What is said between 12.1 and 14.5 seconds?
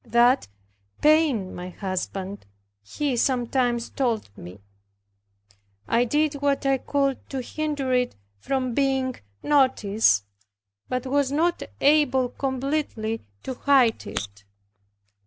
completely to hide it.